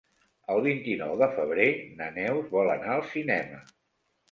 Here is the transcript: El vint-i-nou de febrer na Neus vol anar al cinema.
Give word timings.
El 0.53 0.61
vint-i-nou 0.67 1.13
de 1.23 1.27
febrer 1.35 1.67
na 2.01 2.09
Neus 2.17 2.51
vol 2.57 2.75
anar 2.79 2.91
al 2.99 3.07
cinema. 3.15 3.65